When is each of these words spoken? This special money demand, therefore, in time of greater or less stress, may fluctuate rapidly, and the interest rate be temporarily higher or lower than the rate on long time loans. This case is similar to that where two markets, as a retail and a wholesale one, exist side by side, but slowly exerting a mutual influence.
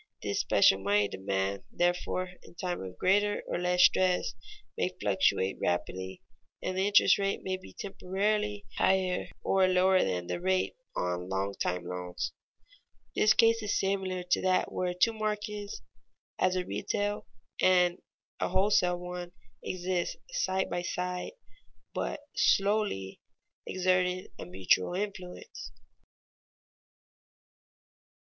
This 0.23 0.39
special 0.39 0.79
money 0.79 1.07
demand, 1.07 1.61
therefore, 1.71 2.31
in 2.41 2.55
time 2.55 2.81
of 2.81 2.97
greater 2.97 3.43
or 3.47 3.59
less 3.59 3.83
stress, 3.83 4.33
may 4.75 4.89
fluctuate 4.99 5.59
rapidly, 5.61 6.23
and 6.59 6.75
the 6.75 6.87
interest 6.87 7.19
rate 7.19 7.43
be 7.43 7.75
temporarily 7.77 8.65
higher 8.79 9.27
or 9.43 9.67
lower 9.67 10.03
than 10.03 10.25
the 10.25 10.41
rate 10.41 10.75
on 10.95 11.29
long 11.29 11.53
time 11.53 11.83
loans. 11.85 12.33
This 13.15 13.33
case 13.35 13.61
is 13.61 13.77
similar 13.79 14.23
to 14.23 14.41
that 14.41 14.71
where 14.71 14.95
two 14.95 15.13
markets, 15.13 15.83
as 16.39 16.55
a 16.55 16.65
retail 16.65 17.27
and 17.61 17.99
a 18.39 18.49
wholesale 18.49 18.97
one, 18.97 19.33
exist 19.61 20.17
side 20.31 20.67
by 20.67 20.81
side, 20.81 21.33
but 21.93 22.21
slowly 22.35 23.19
exerting 23.67 24.25
a 24.39 24.47
mutual 24.47 24.95
influence. 24.95 25.71